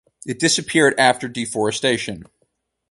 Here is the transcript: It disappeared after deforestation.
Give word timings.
It 0.25 0.39
disappeared 0.39 0.95
after 0.99 1.27
deforestation. 1.27 2.25